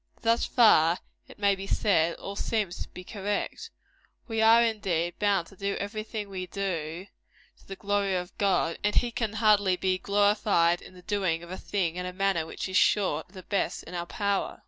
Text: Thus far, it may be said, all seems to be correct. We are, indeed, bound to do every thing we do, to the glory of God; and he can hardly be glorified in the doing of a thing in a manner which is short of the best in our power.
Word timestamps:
Thus 0.23 0.45
far, 0.47 0.97
it 1.27 1.37
may 1.37 1.53
be 1.53 1.67
said, 1.67 2.15
all 2.15 2.35
seems 2.35 2.81
to 2.81 2.89
be 2.89 3.03
correct. 3.03 3.69
We 4.27 4.41
are, 4.41 4.63
indeed, 4.63 5.19
bound 5.19 5.45
to 5.49 5.55
do 5.55 5.75
every 5.75 6.01
thing 6.01 6.27
we 6.27 6.47
do, 6.47 7.05
to 7.59 7.67
the 7.67 7.75
glory 7.75 8.15
of 8.15 8.35
God; 8.39 8.79
and 8.83 8.95
he 8.95 9.11
can 9.11 9.33
hardly 9.33 9.75
be 9.75 9.99
glorified 9.99 10.81
in 10.81 10.95
the 10.95 11.03
doing 11.03 11.43
of 11.43 11.51
a 11.51 11.55
thing 11.59 11.97
in 11.97 12.07
a 12.07 12.13
manner 12.13 12.47
which 12.47 12.67
is 12.67 12.77
short 12.77 13.27
of 13.29 13.33
the 13.35 13.43
best 13.43 13.83
in 13.83 13.93
our 13.93 14.07
power. 14.07 14.59